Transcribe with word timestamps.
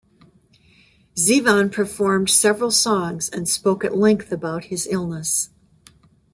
Zevon 1.15 1.71
performed 1.71 2.31
several 2.31 2.71
songs 2.71 3.29
and 3.29 3.47
spoke 3.47 3.85
at 3.85 3.95
length 3.95 4.31
about 4.31 4.63
his 4.63 4.87
illness. 4.89 5.51